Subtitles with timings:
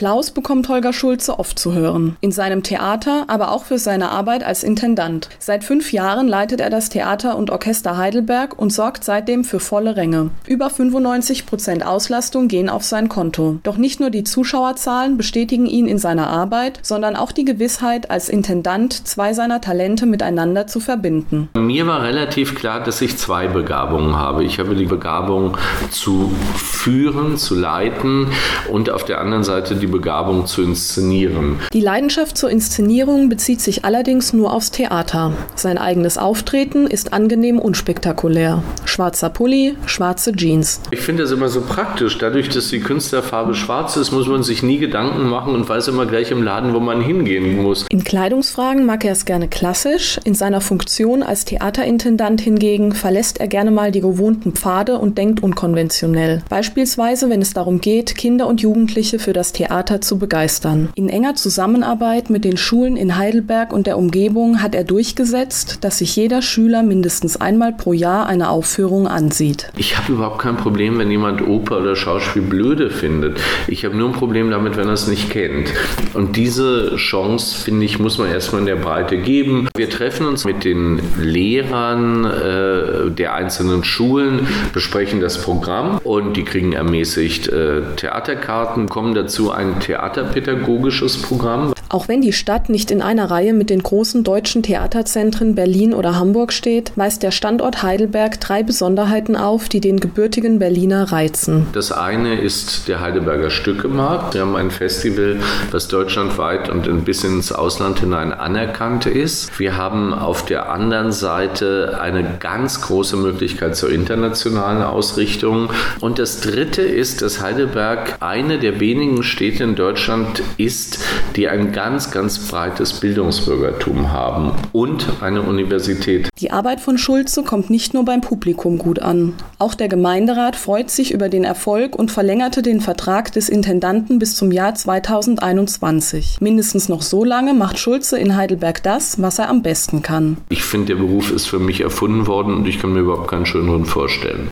[0.00, 2.16] Applaus bekommt Holger Schulze oft zu hören.
[2.22, 5.28] In seinem Theater, aber auch für seine Arbeit als Intendant.
[5.38, 9.96] Seit fünf Jahren leitet er das Theater und Orchester Heidelberg und sorgt seitdem für volle
[9.96, 10.30] Ränge.
[10.46, 13.58] Über 95 Prozent Auslastung gehen auf sein Konto.
[13.62, 18.30] Doch nicht nur die Zuschauerzahlen bestätigen ihn in seiner Arbeit, sondern auch die Gewissheit, als
[18.30, 21.50] Intendant zwei seiner Talente miteinander zu verbinden.
[21.52, 24.44] Mir war relativ klar, dass ich zwei Begabungen habe.
[24.44, 25.58] Ich habe die Begabung
[25.90, 28.28] zu führen, zu leiten
[28.72, 31.58] und auf der anderen Seite die Begabung zu inszenieren.
[31.72, 35.32] Die Leidenschaft zur Inszenierung bezieht sich allerdings nur aufs Theater.
[35.54, 38.62] Sein eigenes Auftreten ist angenehm unspektakulär.
[38.84, 40.80] Schwarzer Pulli, schwarze Jeans.
[40.90, 42.18] Ich finde das immer so praktisch.
[42.18, 46.06] Dadurch, dass die Künstlerfarbe schwarz ist, muss man sich nie Gedanken machen und weiß immer
[46.06, 47.86] gleich im Laden, wo man hingehen muss.
[47.90, 50.18] In Kleidungsfragen mag er es gerne klassisch.
[50.24, 55.42] In seiner Funktion als Theaterintendant hingegen verlässt er gerne mal die gewohnten Pfade und denkt
[55.42, 56.42] unkonventionell.
[56.48, 60.90] Beispielsweise, wenn es darum geht, Kinder und Jugendliche für das Theater zu begeistern.
[60.94, 65.98] In enger Zusammenarbeit mit den Schulen in Heidelberg und der Umgebung hat er durchgesetzt, dass
[65.98, 69.70] sich jeder Schüler mindestens einmal pro Jahr eine Aufführung ansieht.
[69.76, 73.38] Ich habe überhaupt kein Problem, wenn jemand Oper oder Schauspiel blöde findet.
[73.66, 75.72] Ich habe nur ein Problem damit, wenn er es nicht kennt.
[76.14, 79.68] Und diese Chance, finde ich, muss man erstmal in der Breite geben.
[79.76, 86.44] Wir treffen uns mit den Lehrern äh, der einzelnen Schulen, besprechen das Programm und die
[86.44, 91.72] kriegen ermäßigt äh, Theaterkarten, kommen dazu ein theaterpädagogisches Programm.
[91.92, 96.16] Auch wenn die Stadt nicht in einer Reihe mit den großen deutschen Theaterzentren Berlin oder
[96.16, 101.66] Hamburg steht, weist der Standort Heidelberg drei Besonderheiten auf, die den gebürtigen Berliner reizen.
[101.72, 104.34] Das eine ist der Heidelberger Stückemarkt.
[104.34, 105.40] Wir haben ein Festival,
[105.72, 109.58] das deutschlandweit und ein bisschen ins Ausland hinein anerkannt ist.
[109.58, 115.70] Wir haben auf der anderen Seite eine ganz große Möglichkeit zur internationalen Ausrichtung.
[115.98, 120.98] Und das dritte ist, dass Heidelberg eine der wenigen Städte in Deutschland ist,
[121.36, 126.28] die ein ganz, ganz breites Bildungsbürgertum haben und eine Universität.
[126.38, 129.34] Die Arbeit von Schulze kommt nicht nur beim Publikum gut an.
[129.58, 134.34] Auch der Gemeinderat freut sich über den Erfolg und verlängerte den Vertrag des Intendanten bis
[134.34, 136.38] zum Jahr 2021.
[136.40, 140.38] Mindestens noch so lange macht Schulze in Heidelberg das, was er am besten kann.
[140.48, 143.46] Ich finde, der Beruf ist für mich erfunden worden und ich kann mir überhaupt keinen
[143.46, 144.48] schöneren vorstellen.